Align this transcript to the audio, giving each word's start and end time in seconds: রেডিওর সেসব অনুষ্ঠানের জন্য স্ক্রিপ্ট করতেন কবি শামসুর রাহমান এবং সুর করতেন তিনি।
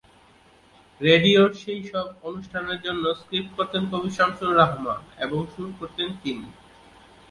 রেডিওর 1.01 1.51
সেসব 1.53 2.07
অনুষ্ঠানের 2.23 2.79
জন্য 2.85 3.03
স্ক্রিপ্ট 3.21 3.51
করতেন 3.57 3.83
কবি 3.91 4.09
শামসুর 4.09 4.51
রাহমান 4.55 4.99
এবং 5.17 5.39
সুর 5.53 5.69
করতেন 5.79 6.09
তিনি। 6.21 6.47